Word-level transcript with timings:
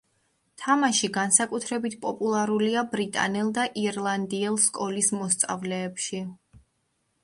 თამაში 0.61 1.09
განსაკუთრებით 1.17 1.99
პოპულარულია 2.07 2.85
ბრიტანელ 2.95 3.55
და 3.61 3.69
ირლანდიელ 3.85 4.61
სკოლის 4.69 5.15
მოსწავლეებში. 5.23 6.29